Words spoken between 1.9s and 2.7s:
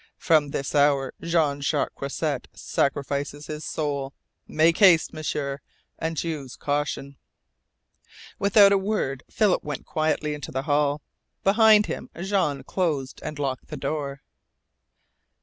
Croisset